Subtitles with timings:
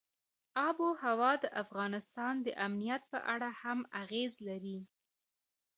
[0.67, 4.79] آب وهوا د افغانستان د امنیت په اړه هم اغېز لري.